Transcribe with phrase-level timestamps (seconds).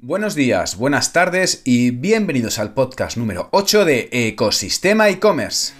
[0.00, 5.72] Buenos días, buenas tardes y bienvenidos al podcast número 8 de Ecosistema e-commerce.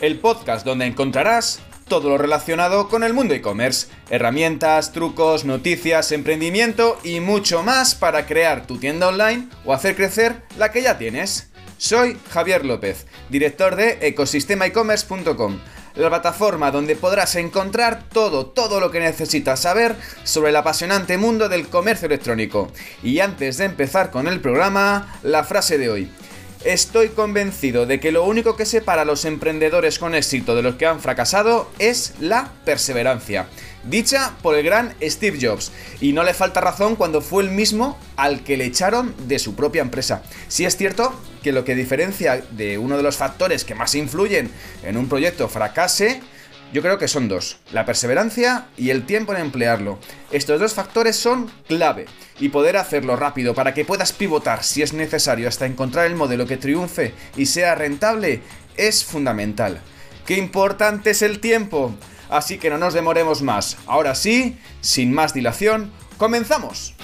[0.00, 6.98] El podcast donde encontrarás todo lo relacionado con el mundo e-commerce, herramientas, trucos, noticias, emprendimiento
[7.04, 11.53] y mucho más para crear tu tienda online o hacer crecer la que ya tienes.
[11.78, 15.58] Soy Javier López, director de ecosistemaecommerce.com,
[15.96, 21.48] la plataforma donde podrás encontrar todo, todo lo que necesitas saber sobre el apasionante mundo
[21.48, 22.70] del comercio electrónico.
[23.02, 26.10] Y antes de empezar con el programa, la frase de hoy.
[26.64, 30.76] Estoy convencido de que lo único que separa a los emprendedores con éxito de los
[30.76, 33.48] que han fracasado es la perseverancia.
[33.82, 35.72] Dicha por el gran Steve Jobs.
[36.00, 39.54] Y no le falta razón cuando fue el mismo al que le echaron de su
[39.54, 40.22] propia empresa.
[40.48, 44.50] Si es cierto que lo que diferencia de uno de los factores que más influyen
[44.84, 46.22] en un proyecto fracase
[46.74, 50.00] yo creo que son dos, la perseverancia y el tiempo en emplearlo.
[50.32, 52.06] Estos dos factores son clave
[52.40, 56.48] y poder hacerlo rápido para que puedas pivotar si es necesario hasta encontrar el modelo
[56.48, 58.42] que triunfe y sea rentable
[58.76, 59.82] es fundamental.
[60.26, 61.94] ¡Qué importante es el tiempo!
[62.28, 63.76] Así que no nos demoremos más.
[63.86, 66.96] Ahora sí, sin más dilación, comenzamos.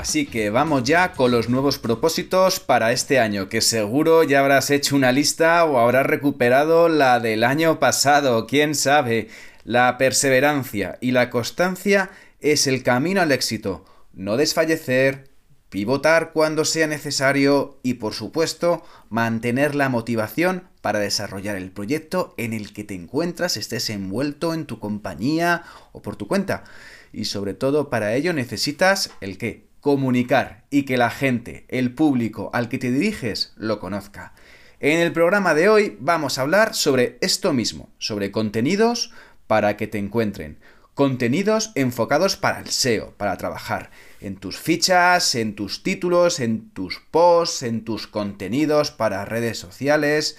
[0.00, 4.70] Así que vamos ya con los nuevos propósitos para este año, que seguro ya habrás
[4.70, 9.28] hecho una lista o habrás recuperado la del año pasado, quién sabe.
[9.62, 12.08] La perseverancia y la constancia
[12.40, 13.84] es el camino al éxito.
[14.14, 15.28] No desfallecer,
[15.68, 22.54] pivotar cuando sea necesario y por supuesto mantener la motivación para desarrollar el proyecto en
[22.54, 26.64] el que te encuentras, estés envuelto en tu compañía o por tu cuenta.
[27.12, 29.68] Y sobre todo para ello necesitas el qué?
[29.80, 34.34] Comunicar y que la gente, el público al que te diriges, lo conozca.
[34.78, 39.12] En el programa de hoy vamos a hablar sobre esto mismo, sobre contenidos
[39.46, 40.58] para que te encuentren.
[40.94, 43.90] Contenidos enfocados para el SEO, para trabajar
[44.20, 50.36] en tus fichas, en tus títulos, en tus posts, en tus contenidos para redes sociales.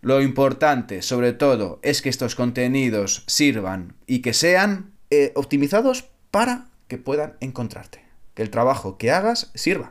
[0.00, 6.66] Lo importante, sobre todo, es que estos contenidos sirvan y que sean eh, optimizados para
[6.86, 8.07] que puedan encontrarte
[8.38, 9.90] que el trabajo que hagas sirva.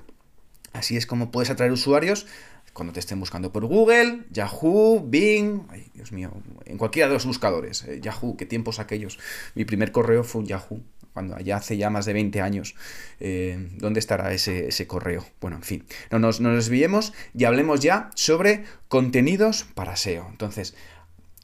[0.72, 2.28] Así es como puedes atraer usuarios
[2.72, 6.32] cuando te estén buscando por Google, Yahoo, Bing, ay, Dios mío,
[6.64, 7.84] en cualquiera de los buscadores.
[7.84, 9.20] Eh, Yahoo, qué tiempos aquellos.
[9.54, 10.82] Mi primer correo fue un Yahoo,
[11.12, 12.76] cuando allá hace ya más de 20 años.
[13.20, 15.26] Eh, ¿Dónde estará ese, correo?
[15.42, 20.26] Bueno, en fin, no nos, no nos desviemos y hablemos ya sobre contenidos para SEO.
[20.30, 20.74] Entonces,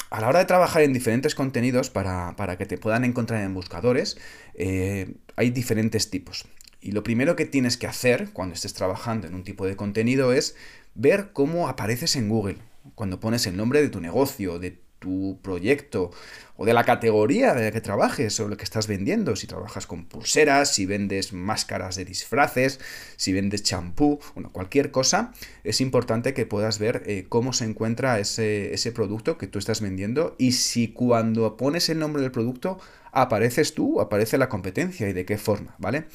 [0.09, 4.17] a la hora de trabajar en diferentes contenidos para, que te puedan encontrar en buscadores,
[4.53, 6.45] eh, hay diferentes tipos.
[6.83, 10.33] Y lo primero que tienes que hacer cuando estés trabajando en un tipo de contenido
[10.33, 10.55] es
[10.95, 12.57] ver cómo apareces en Google.
[12.95, 16.11] Cuando pones el nombre de tu negocio, de tu proyecto
[16.57, 19.37] o de la categoría de la que trabajes o lo que estás vendiendo.
[19.37, 22.81] Si trabajas con pulseras, si vendes máscaras de disfraces,
[23.15, 25.33] si vendes champú, bueno, cualquier cosa,
[25.63, 29.79] es importante que puedas ver eh, cómo se encuentra ese, ese producto que tú estás
[29.79, 32.77] vendiendo y si cuando pones el nombre del producto
[33.13, 36.05] apareces tú, aparece la competencia y de qué forma, ¿vale?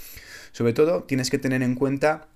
[0.53, 2.29] Sobre todo tienes que tener en cuenta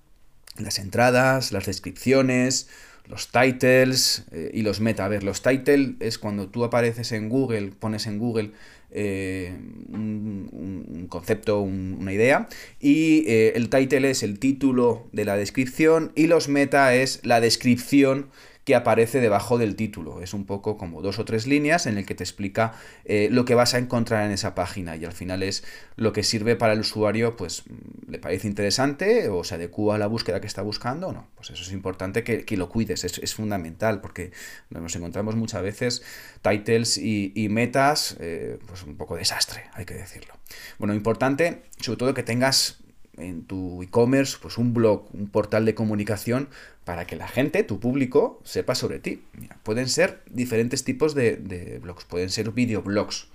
[0.57, 2.69] las entradas, las descripciones,
[3.07, 5.05] los titles eh, y los meta.
[5.05, 8.51] A ver, los titles es cuando tú apareces en Google, pones en Google
[8.91, 9.55] eh,
[9.89, 12.47] un, concepto, una idea,
[12.79, 17.41] y eh, el title es el título de la descripción y los meta es la
[17.41, 18.29] descripción
[18.65, 20.21] que aparece debajo del título.
[20.21, 22.73] Es un poco como dos o tres líneas en el que te explica
[23.05, 25.63] eh, lo que vas a encontrar en esa página y al final es
[25.95, 27.63] lo que sirve para el usuario, pues
[28.07, 31.27] le parece interesante o se adecua a la búsqueda que está buscando o no.
[31.35, 34.31] Pues eso es importante que, lo cuides, es, fundamental porque
[34.69, 36.03] nos encontramos muchas veces
[36.41, 40.35] titles y, metas, eh, pues un poco desastre, hay que decirlo.
[40.77, 42.82] Bueno, importante, sobre todo que tengas
[43.17, 46.49] en tu e-commerce, pues un blog, un portal de comunicación
[46.85, 49.23] para que la gente, tu público, sepa sobre ti.
[49.63, 53.27] pueden ser diferentes tipos de, blogs, pueden ser videoblogs,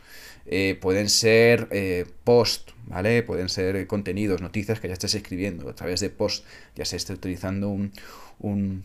[0.47, 3.23] eh, pueden ser eh, post, ¿vale?
[3.23, 7.13] Pueden ser contenidos, noticias que ya estés escribiendo a través de post, ya se esté
[7.13, 7.93] utilizando un,
[8.41, 8.85] un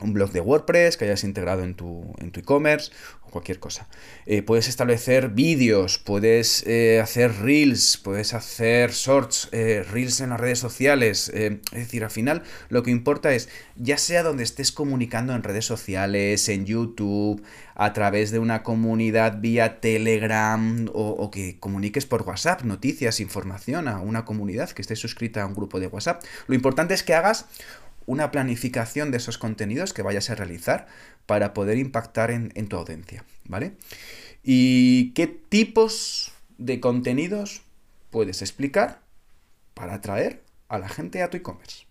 [0.00, 2.90] un blog de WordPress que hayas integrado en tu en e-commerce
[3.22, 3.88] o cualquier cosa.
[4.26, 10.40] Eh, puedes establecer vídeos, puedes eh, hacer reels, puedes hacer shorts, eh, reels en las
[10.40, 11.28] redes sociales.
[11.28, 15.64] es decir, al final lo que importa es, ya sea donde estés comunicando en redes
[15.64, 17.42] sociales, en YouTube,
[17.74, 24.00] a través de una comunidad vía Telegram o que comuniques por WhatsApp noticias, información a
[24.00, 26.22] una comunidad que esté suscrita a un grupo de WhatsApp.
[26.46, 27.46] Lo importante es que hagas
[28.06, 30.86] una planificación de esos contenidos que vayas a realizar
[31.26, 33.76] para poder impactar en, tu audiencia, ¿vale?
[34.42, 37.62] ¿Y qué tipos de contenidos
[38.10, 39.00] puedes explicar
[39.74, 41.86] para atraer a la gente a tu e-commerce?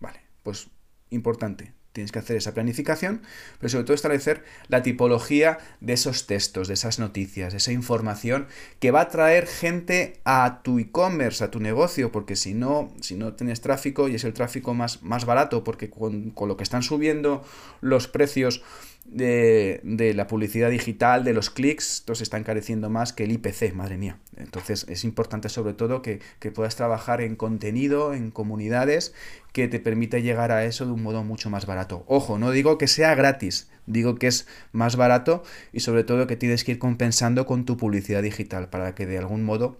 [0.00, 0.68] Vale, pues
[1.10, 3.22] importante, tienes que hacer esa planificación,
[3.58, 8.46] pero sobre todo establecer la tipología de esos textos, de esas noticias, de esa información
[8.80, 13.14] que va a traer gente a tu e-commerce, a tu negocio, porque si no, si
[13.14, 16.64] no tienes tráfico y es el tráfico más, más barato, porque con, con lo que
[16.64, 17.44] están subiendo
[17.80, 18.62] los precios
[19.04, 23.74] de, la publicidad digital, de los clics, esto se está encareciendo más que el IPC,
[23.74, 24.18] madre mía.
[24.36, 26.20] Entonces es importante sobre todo que,
[26.54, 29.14] puedas trabajar en contenido, en comunidades,
[29.52, 32.04] que te permite llegar a eso de un modo mucho más barato.
[32.06, 36.36] Ojo, no digo que sea gratis, digo que es más barato y sobre todo que
[36.36, 39.78] tienes que ir compensando con tu publicidad digital para que de algún modo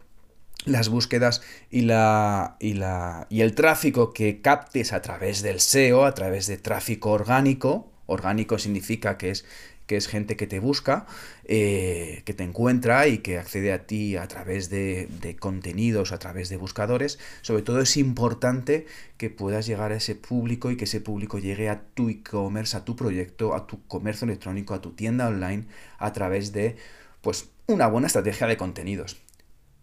[0.65, 6.05] las búsquedas y la, y la y el tráfico que captes a través del SEO,
[6.05, 9.45] a través de tráfico orgánico, Orgánico significa que es,
[9.87, 11.07] que es gente que te busca,
[11.45, 16.19] eh, que te encuentra y que accede a ti a través de, de, contenidos, a
[16.19, 17.19] través de buscadores.
[17.43, 21.69] Sobre todo es importante que puedas llegar a ese público y que ese público llegue
[21.69, 25.65] a tu e-commerce, a tu proyecto, a tu comercio electrónico, a tu tienda online,
[25.99, 26.77] a través de
[27.21, 29.19] pues, una buena estrategia de contenidos.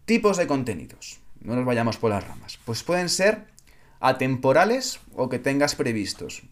[0.04, 1.20] Tipos de contenidos.
[1.40, 2.58] No nos vayamos por las ramas.
[2.64, 3.44] Pues pueden ser
[4.00, 6.42] atemporales o que tengas previstos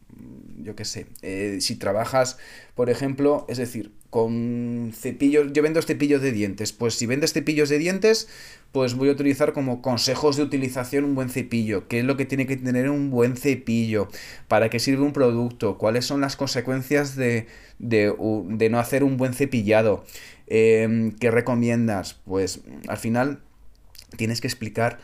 [0.62, 2.38] yo qué sé, eh, si trabajas,
[2.74, 7.68] por ejemplo, es decir, con cepillos, yo vendo cepillos de dientes, pues si vendes cepillos
[7.68, 8.28] de dientes,
[8.72, 12.24] pues voy a utilizar como consejos de utilización un buen cepillo, qué es lo que
[12.24, 14.08] tiene que tener un buen cepillo,
[14.48, 17.46] para qué sirve un producto, cuáles son las consecuencias de,
[17.78, 20.04] no hacer un buen cepillado,
[20.46, 23.40] em, qué recomiendas, pues al final
[24.16, 24.98] tienes que explicar,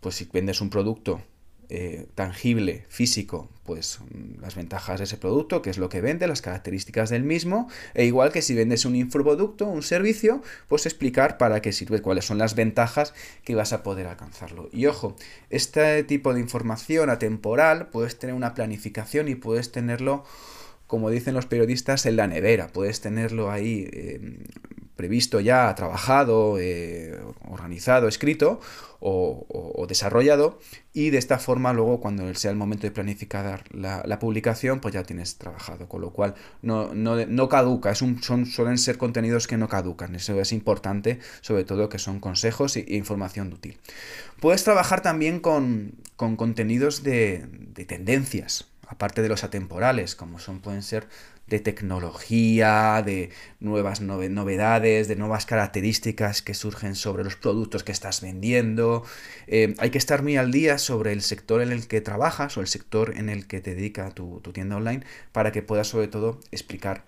[0.00, 1.22] pues si vendes un producto,
[1.70, 4.00] eh, tangible, físico, pues
[4.40, 8.04] las ventajas de ese producto, qué es lo que vende, las características del mismo, e
[8.04, 12.38] igual que si vendes un infoproducto, un servicio, pues explicar para qué sirve, cuáles son
[12.38, 13.14] las ventajas
[13.44, 14.68] que vas a poder alcanzarlo.
[14.72, 15.16] Y ojo,
[15.48, 20.24] este tipo de información atemporal puedes tener una planificación y puedes tenerlo
[20.90, 22.66] como dicen los periodistas, en la nevera.
[22.66, 24.40] Puedes tenerlo ahí eh,
[25.00, 27.18] previsto ya, trabajado, eh,
[27.48, 28.60] organizado, escrito
[29.00, 30.58] o, desarrollado
[30.92, 35.02] y de esta forma luego cuando sea el momento de planificar la, publicación pues ya
[35.04, 39.56] tienes trabajado, con lo cual no, no, caduca, es un, son, suelen ser contenidos que
[39.56, 43.78] no caducan, eso es importante, sobre todo que son consejos e, información útil.
[44.38, 50.82] Puedes trabajar también con, contenidos de, de tendencias, aparte de los atemporales, como son, pueden
[50.82, 51.06] ser
[51.46, 58.20] de tecnología, de nuevas novedades, de nuevas características que surgen sobre los productos que estás
[58.20, 59.04] vendiendo.
[59.46, 62.60] Eh, hay que estar muy al día sobre el sector en el que trabajas o
[62.60, 66.40] el sector en el que te dedica tu, tienda online para que puedas sobre todo
[66.50, 67.04] explicar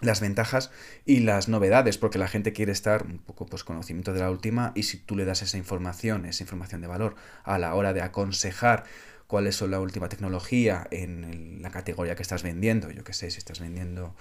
[0.00, 0.72] las ventajas
[1.06, 4.72] y las novedades, porque la gente quiere estar un poco pues conocimiento de la última
[4.74, 7.14] y si tú le das esa información, esa información de valor
[7.44, 8.84] a la hora de aconsejar
[9.26, 12.90] cuáles son la última tecnología en la categoría que estás vendiendo.
[12.90, 14.14] Yo qué sé, si estás vendiendo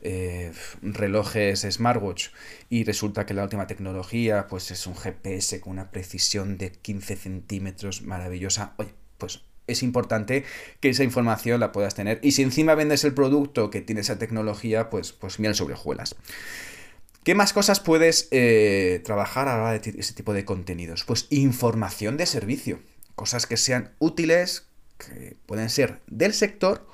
[0.00, 0.52] eh,
[0.82, 2.28] relojes smartwatch
[2.68, 7.16] y resulta que la última tecnología pues es un GPS con una precisión de 15
[7.16, 8.74] centímetros maravillosa.
[8.78, 10.44] Oye, pues es importante
[10.80, 12.20] que esa información la puedas tener.
[12.22, 16.16] Y si encima vendes el producto que tiene esa tecnología, pues, pues miel sobre hojuelas.
[17.24, 21.04] ¿Qué más cosas puedes eh, trabajar a la hora de ese tipo de contenidos?
[21.04, 22.80] Pues información de servicio
[23.14, 24.66] cosas que sean útiles,
[24.98, 26.86] que pueden ser del sector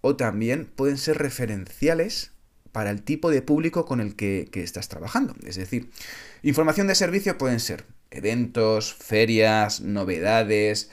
[0.00, 2.32] o también pueden ser referenciales
[2.72, 5.34] para el tipo de público con el que, estás trabajando.
[5.46, 5.90] Es decir,
[6.42, 10.90] información de servicio pueden ser eventos, ferias, novedades,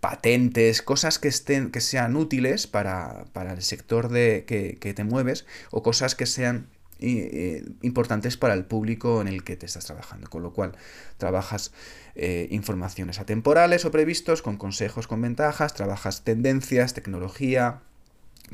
[0.00, 5.46] patentes, cosas que, estén, que sean útiles para, el sector de, que, que, te mueves
[5.70, 6.68] o cosas que sean
[7.00, 10.28] eh, importantes para el público en el que te estás trabajando.
[10.28, 10.72] Con lo cual,
[11.18, 11.72] trabajas
[12.14, 17.80] eh, informaciones atemporales o previstos con consejos, con ventajas, trabajas tendencias, tecnología,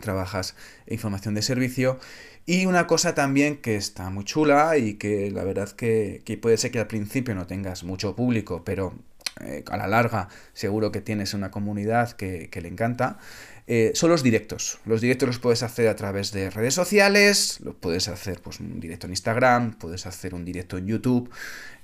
[0.01, 0.57] trabajas
[0.87, 1.99] información de servicio.
[2.45, 6.57] Y una cosa también que está muy chula y que la verdad que, que puede
[6.57, 8.95] ser que al principio no tengas mucho público, pero
[9.41, 13.19] eh, a la larga seguro que tienes una comunidad que, le encanta,
[13.67, 14.79] eh, son los directos.
[14.85, 18.81] Los directos los puedes hacer a través de redes sociales, lo puedes hacer pues, un
[18.81, 21.31] directo en Instagram, puedes hacer un directo en YouTube,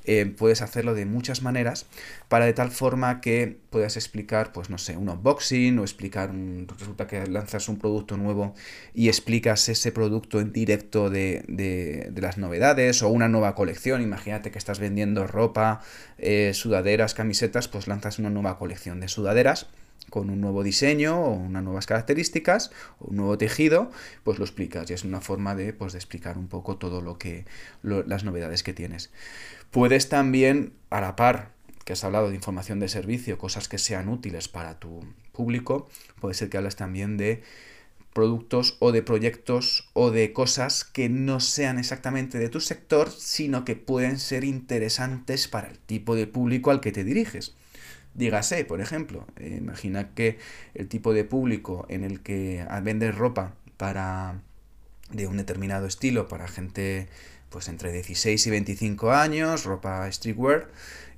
[0.05, 1.87] eh, puedes hacerlo de muchas maneras
[2.29, 6.67] para de tal forma que puedas explicar, pues no sé, un unboxing o explicar, un,
[6.79, 8.55] resulta que lanzas un producto nuevo
[8.95, 14.03] y explicas ese producto en directo de, de, las novedades o una nueva colección.
[14.03, 15.81] Imagínate que estás vendiendo ropa,
[16.19, 19.67] eh, sudaderas, camisetas, pues lanzas una nueva colección de sudaderas
[20.11, 23.91] con un nuevo diseño o unas nuevas características o un nuevo tejido,
[24.25, 27.19] pues lo explicas y es una forma de, pues, de explicar un poco todo lo
[27.19, 27.45] que
[27.83, 29.11] las novedades que tienes.
[29.71, 31.53] Puedes también a la par
[31.85, 35.89] que has hablado de información de servicio, cosas que sean útiles para tu público,
[36.21, 37.43] puede ser que hables también de
[38.13, 43.65] productos o de proyectos o de cosas que no sean exactamente de tu sector, sino
[43.65, 47.55] que pueden ser interesantes para el tipo de público al que te diriges.
[48.19, 50.39] Dígase, por ejemplo, eh, imagina que
[50.75, 54.43] el tipo de público en el que vendes ropa para
[55.13, 57.07] de un determinado estilo para gente
[57.49, 60.69] pues entre 16 y 25 años, ropa streetwear,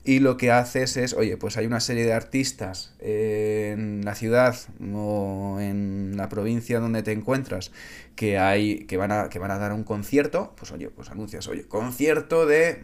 [0.05, 4.57] y lo que haces es, oye, pues hay una serie de artistas en la ciudad
[4.95, 7.73] o en la provincia donde te encuentras
[8.15, 11.49] que hay que van a, que van a dar un concierto, pues oye, pues anuncias,
[11.49, 12.83] oye, concierto de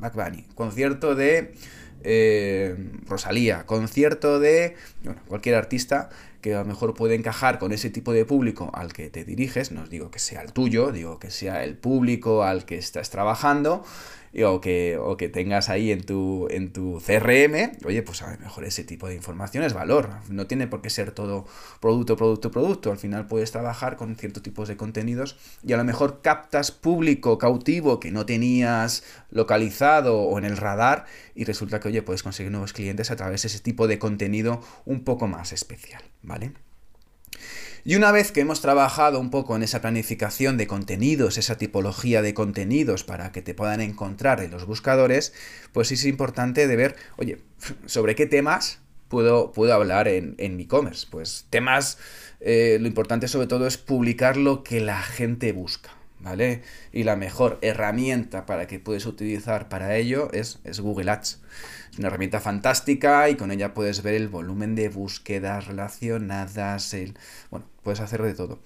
[0.00, 0.10] no
[0.54, 1.54] concierto de
[2.04, 4.76] eh, Rosalía, concierto de
[5.28, 6.10] cualquier artista
[6.42, 9.70] que a lo mejor puede encajar con ese tipo de público al que te diriges,
[9.70, 13.10] no os digo que sea el tuyo, digo que sea el público al que estás
[13.10, 13.84] trabajando,
[14.46, 18.38] o que, o que tengas ahí en tu, en tu CRM, oye, pues a lo
[18.38, 20.08] mejor ese tipo de información es valor.
[20.30, 21.46] No tiene por qué ser todo
[21.80, 22.90] producto, producto, producto.
[22.90, 27.36] Al final puedes trabajar con ciertos tipos de contenidos y a lo mejor captas público
[27.36, 32.50] cautivo que no tenías localizado o en el radar y resulta que, oye, puedes conseguir
[32.50, 36.52] nuevos clientes a través de ese tipo de contenido un poco más especial, ¿vale?
[37.84, 42.22] Y una vez que hemos trabajado un poco en esa planificación de contenidos, esa tipología
[42.22, 45.32] de contenidos para que te puedan encontrar en los buscadores,
[45.72, 47.38] pues es importante de ver, oye,
[47.86, 51.08] sobre qué temas puedo, puedo hablar en, en mi e-commerce.
[51.10, 51.98] Pues temas,
[52.40, 55.90] eh, lo importante sobre todo es publicar lo que la gente busca.
[56.22, 56.62] ¿Vale?
[56.92, 61.40] Y la mejor herramienta para que puedes utilizar para ello es, es Google Ads.
[61.90, 67.18] Es una herramienta fantástica y con ella puedes ver el volumen de búsquedas relacionadas, el...
[67.50, 68.60] bueno, puedes hacer de todo.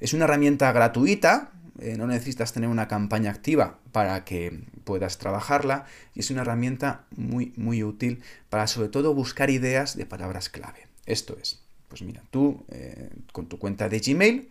[0.00, 5.84] Es una herramienta gratuita, eh, no necesitas tener una campaña activa para que puedas trabajarla
[6.14, 10.86] y es una herramienta muy, muy útil para sobre todo buscar ideas de palabras clave.
[11.06, 14.48] Esto es, pues mira, tú eh, con tu cuenta de Gmail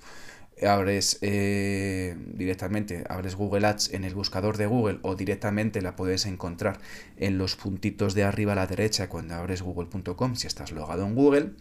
[0.68, 6.26] abres eh, directamente, abres Google Ads en el buscador de Google o directamente la puedes
[6.26, 6.80] encontrar
[7.18, 11.16] en los puntitos de arriba a la derecha cuando abres google.com si estás logado en
[11.16, 11.52] Google.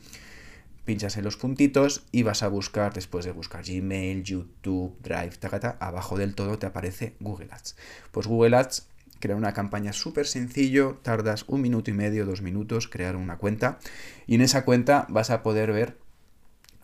[0.85, 5.77] Pinchas en los puntitos y vas a buscar, después de buscar Gmail, YouTube, Drive, tacata,
[5.79, 7.77] abajo del todo te aparece Google Ads.
[8.11, 8.89] Pues Google Ads
[9.21, 13.79] crea una campaña súper sencillo, tardas un minuto y medio, dos minutos, crear una cuenta
[14.27, 15.99] y en esa cuenta vas a poder ver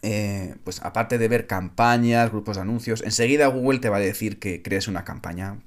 [0.09, 4.39] eh, pues aparte de ver campañas, grupos de anuncios, enseguida Google te va a decir
[4.39, 5.59] que crees una campaña.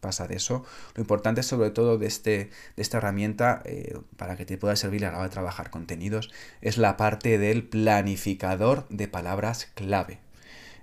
[0.00, 0.66] pasa de eso.
[0.94, 5.06] Lo importante sobre todo de, este, de esta herramienta, eh, para que te pueda servir
[5.06, 6.30] a la hora de trabajar contenidos,
[6.60, 10.18] es la parte del planificador de palabras clave.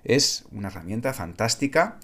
[0.02, 2.00] Es una herramienta fantástica.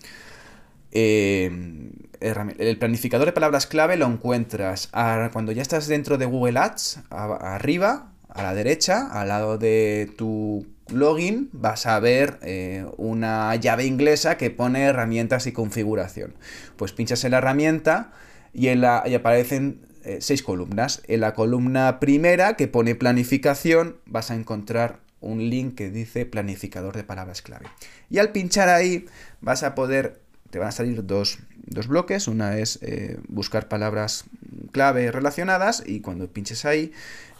[0.92, 4.90] Eh, el planificador de palabras clave lo encuentras
[5.32, 10.66] cuando ya estás dentro de Google Ads, arriba, a la derecha, al lado de tu
[10.92, 16.35] login, vas a ver eh, una llave inglesa que pone herramientas y configuración.
[16.76, 18.12] Pues pinchas en la herramienta
[18.52, 21.02] y, en la, aparecen eh, seis columnas.
[21.06, 26.97] En la columna primera, que pone planificación, vas a encontrar un link que dice planificador
[26.97, 27.66] de palabras clave.
[28.08, 29.06] Y al pinchar ahí,
[29.40, 30.20] vas a poder,
[30.50, 31.40] te van a salir dos,
[31.88, 32.28] bloques.
[32.28, 34.25] Una es eh, buscar palabras
[34.68, 36.92] clave relacionadas y cuando pinches ahí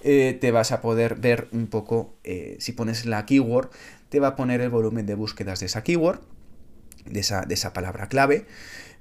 [0.03, 3.71] eh, te vas a poder ver un poco, eh, si pones la keyword,
[4.09, 6.21] te va a poner el volumen de búsquedas de esa keyword,
[7.05, 8.47] de esa, de esa palabra clave,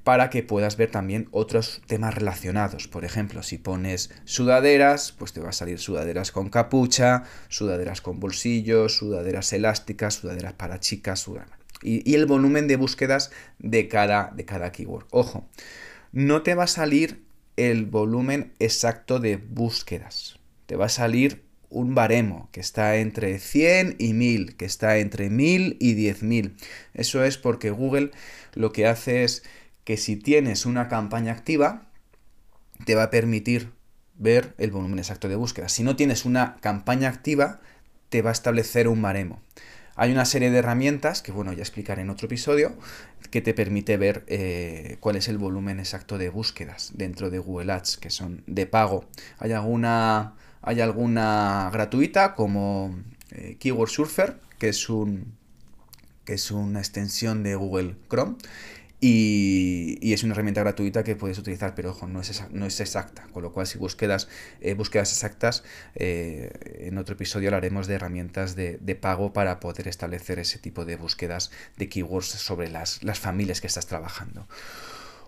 [0.04, 2.88] para que puedas ver también otros temas relacionados.
[2.88, 8.20] Por ejemplo, si pones sudaderas, pues te va a salir sudaderas con capucha, sudaderas con
[8.20, 11.30] bolsillos, sudaderas elásticas, sudaderas para chicas,
[11.84, 15.06] y, y, el volumen de búsquedas de cada, de cada keyword.
[15.12, 15.48] Ojo,
[16.12, 17.27] no te va a salir
[17.58, 23.96] el volumen exacto de búsquedas te va a salir un baremo que está entre 100
[23.98, 26.56] y 1000, que está entre 1000 y 10000.
[26.94, 28.12] Eso es porque Google
[28.54, 29.44] lo que hace es
[29.84, 31.90] que si tienes una campaña activa,
[32.86, 33.72] te va a permitir
[34.16, 35.70] ver el volumen exacto de búsqueda.
[35.70, 37.60] Si no tienes una campaña activa,
[38.10, 39.42] te va a establecer un baremo.
[39.98, 42.74] Hay una serie de herramientas, que bueno, ya explicaré en otro episodio,
[43.32, 47.74] que te permite ver eh, cuál es el volumen exacto de búsquedas dentro de Google
[47.74, 49.06] Ads, que son de pago.
[49.40, 52.94] Hay alguna hay alguna gratuita como
[53.32, 55.34] eh, Keyword Surfer, que es, un,
[56.26, 58.36] que es una extensión de Google Chrome.
[59.00, 63.28] Y, es una herramienta gratuita que puedes utilizar, pero ojo, no es, no es exacta,
[63.32, 64.28] con lo cual si búsquedas,
[64.62, 65.64] eh, búsquedas exactas,
[65.96, 66.52] eh,
[66.88, 71.52] en otro episodio hablaremos de herramientas de, pago para poder establecer ese tipo de búsquedas
[71.78, 74.48] de keywords sobre las, las familias que estás trabajando.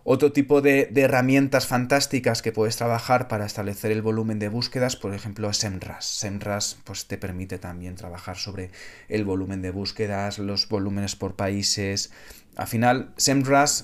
[0.03, 5.13] Otro tipo de, herramientas fantásticas que puedes trabajar para establecer el volumen de búsquedas, por
[5.13, 6.01] ejemplo, SEMrush.
[6.01, 8.71] SEMrush pues, te permite también trabajar sobre
[9.09, 12.11] el volumen de búsquedas, los volúmenes por países.
[12.59, 13.83] Al final, SEMrush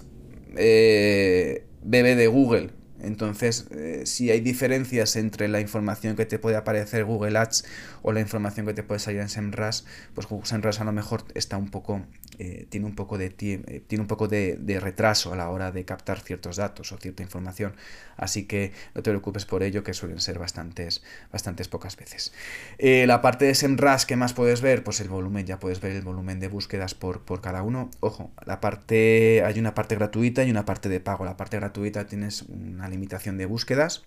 [0.58, 2.72] eh, bebe de Google,
[3.05, 7.65] entonces, eh, si hay diferencias entre la información que te puede aparecer Google Ads
[8.01, 9.83] o la información que te puede salir en SEMrush,
[10.13, 12.05] pues SEMrush a lo mejor está un poco
[12.38, 15.85] eh, tiene un poco, de, eh, tiene un poco de, retraso a la hora de
[15.85, 17.75] captar ciertos datos o cierta información.
[18.17, 22.33] Así que no te preocupes por ello, que suelen ser bastantes, bastantes pocas veces.
[22.79, 26.01] La parte de SEMrush que más puedes ver, pues el volumen, ya puedes ver el
[26.01, 27.89] volumen de búsquedas por, por cada uno.
[28.01, 31.25] Ojo, la parte, hay una parte gratuita y una parte de pago.
[31.25, 34.03] La parte gratuita tienes una limitación de búsquedas,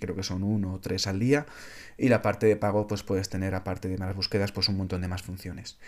[0.00, 1.46] creo que son uno o tres al día
[1.96, 5.00] y la parte de pago pues puedes tener aparte de más búsquedas pues un montón
[5.00, 5.78] de más funciones.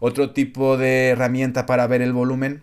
[0.00, 2.62] Otro tipo de herramienta para ver el volumen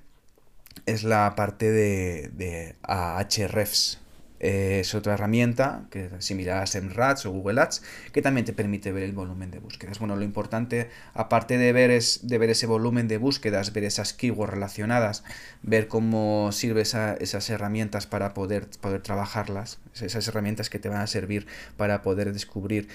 [0.85, 3.99] es la parte de, de Ahrefs
[4.41, 9.03] es otra herramienta que similar a SEMrush o Google Ads que también te permite ver
[9.03, 9.99] el volumen de búsquedas.
[9.99, 14.13] Bueno, lo importante, aparte de ver, es, de ver ese volumen de búsquedas, ver esas
[14.13, 15.23] keywords relacionadas,
[15.61, 21.07] ver cómo sirve esas herramientas para poder, poder trabajarlas, esas herramientas que te van a
[21.07, 21.45] servir
[21.77, 22.87] para poder descubrir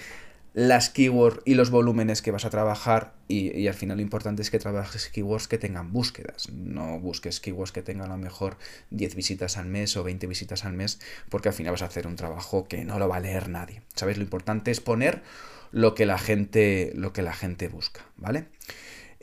[0.56, 4.50] las keywords y los volúmenes que vas a trabajar y, al final lo importante es
[4.50, 8.56] que trabajes keywords que tengan búsquedas, no busques keywords que tengan a lo mejor
[8.88, 10.98] 10 visitas al mes o 20 visitas al mes
[11.28, 13.82] porque al final vas a hacer un trabajo que no lo va a leer nadie.
[13.94, 14.16] ¿Sabes?
[14.16, 15.22] Lo importante es poner
[15.72, 18.46] lo que la gente, lo que la gente busca, ¿vale?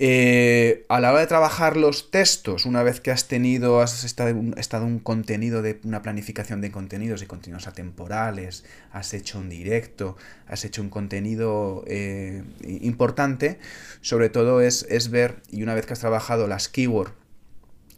[0.06, 4.36] Eh, a la hora de trabajar los textos, una vez que has tenido, has estado,
[4.36, 10.66] un contenido de una planificación de contenidos y contenidos atemporales, has hecho un directo, has
[10.66, 12.44] hecho un contenido eh,
[12.82, 13.60] importante,
[14.02, 17.14] sobre todo es, es ver, y una vez que has trabajado las keywords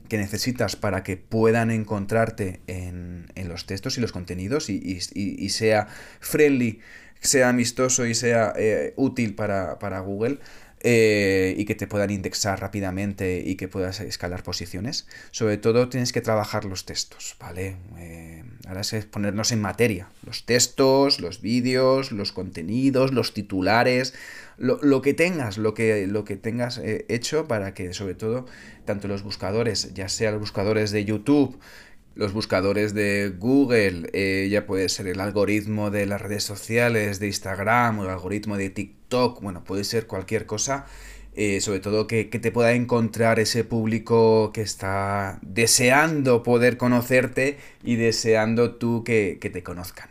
[0.07, 5.49] que necesitas para que puedan encontrarte en, en los textos y los contenidos y, y,
[5.49, 5.87] sea
[6.19, 6.81] friendly,
[7.19, 10.37] sea amistoso y sea eh, útil para, para Google,
[10.81, 15.07] eh, y que te puedan indexar rápidamente y que puedas escalar posiciones.
[15.31, 17.77] Sobre todo tienes que trabajar los textos, ¿vale?
[17.97, 20.09] Eh, ahora es ponernos en materia.
[20.23, 24.13] Los textos, los vídeos, los contenidos, los titulares,
[24.57, 28.45] lo, que tengas, lo que, lo que tengas eh, hecho para que sobre todo
[28.85, 31.59] tanto los buscadores, ya sea los buscadores de YouTube,
[32.15, 37.27] los buscadores de Google, eh, ya puede ser el algoritmo de las redes sociales, de
[37.27, 40.85] Instagram o el algoritmo de TikTok, bueno, puede ser cualquier cosa,
[41.35, 47.97] eh, sobre todo que, te pueda encontrar ese público que está deseando poder conocerte y
[47.97, 50.09] deseando tú que, que te conozcan.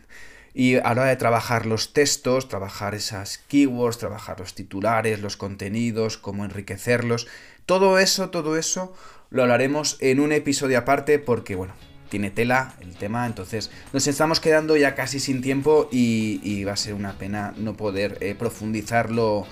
[0.53, 5.37] Y a la hora de trabajar los textos, trabajar esas keywords, trabajar los titulares, los
[5.39, 7.27] contenidos, cómo enriquecerlos,
[7.65, 8.95] todo eso, todo eso
[9.31, 11.75] lo hablaremos en un episodio aparte porque, bueno,
[12.09, 16.77] tiene tela el tema, entonces nos estamos quedando ya casi sin tiempo y, va a
[16.77, 19.47] ser una pena no poder eh, profundizar lo,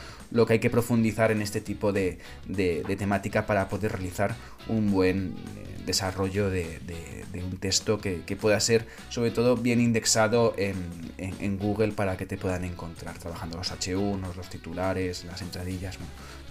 [0.46, 2.18] que hay que profundizar en este tipo de,
[2.98, 4.34] temática para poder realizar
[4.68, 6.78] un buen eh, desarrollo de,
[7.34, 12.64] un texto que, pueda ser sobre todo bien indexado en, Google para que te puedan
[12.64, 15.98] encontrar trabajando los H1, los titulares, las entradillas.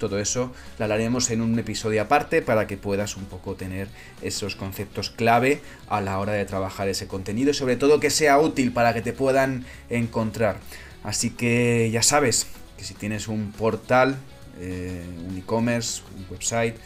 [0.01, 3.87] Todo eso lo hablaremos en un episodio aparte para que puedas un poco tener
[4.23, 8.39] esos conceptos clave a la hora de trabajar ese contenido y sobre todo que sea
[8.39, 10.57] útil para que te puedan encontrar.
[11.03, 12.47] Así que ya sabes
[12.79, 14.17] que si tienes un portal,
[14.59, 16.77] eh, un e-commerce, un website,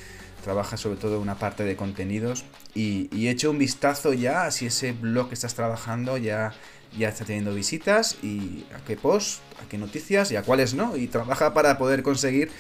[0.44, 4.92] trabaja sobre todo una parte de contenidos y, y echa un vistazo ya si ese
[4.92, 6.54] blog que estás trabajando ya,
[6.98, 10.98] ya está teniendo visitas y a qué post, a qué noticias y a cuáles no
[10.98, 12.52] y trabaja para poder conseguir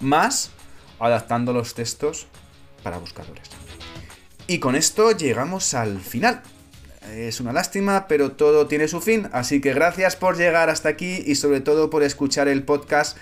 [0.00, 0.50] más
[0.98, 2.26] adaptando los textos
[2.82, 3.48] para buscadores.
[4.46, 6.42] Y con esto llegamos al final.
[7.14, 11.22] Es una lástima, pero todo tiene su fin, así que gracias por llegar hasta aquí
[11.26, 13.16] y sobre todo por escuchar el podcast.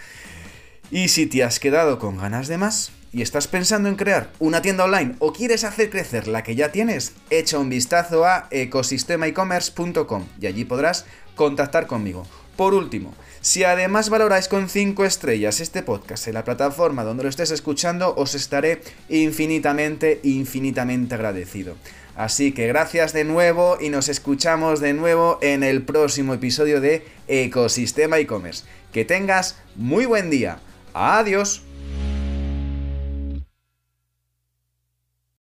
[0.90, 4.62] Y si te has quedado con ganas de más y estás pensando en crear una
[4.62, 10.26] tienda online o quieres hacer crecer la que ya tienes, echa un vistazo a ecosistemaecommerce.com
[10.40, 12.24] y allí podrás contactar conmigo.
[12.56, 17.28] Por último, si además valoráis con 5 estrellas este podcast en la plataforma donde lo
[17.28, 21.76] estés escuchando, os estaré infinitamente, infinitamente agradecido.
[22.16, 27.06] Así que gracias de nuevo y nos escuchamos de nuevo en el próximo episodio de
[27.28, 28.64] Ecosistema e-commerce.
[28.90, 30.58] Que tengas muy buen día.
[30.94, 31.62] Adiós.